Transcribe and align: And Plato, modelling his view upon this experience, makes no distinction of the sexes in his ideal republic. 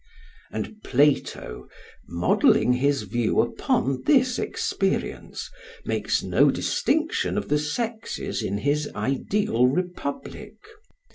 And 0.51 0.81
Plato, 0.83 1.67
modelling 2.07 2.73
his 2.73 3.03
view 3.03 3.39
upon 3.39 4.01
this 4.07 4.39
experience, 4.39 5.51
makes 5.85 6.23
no 6.23 6.49
distinction 6.49 7.37
of 7.37 7.49
the 7.49 7.59
sexes 7.59 8.41
in 8.41 8.57
his 8.57 8.89
ideal 8.95 9.67
republic. 9.67 10.55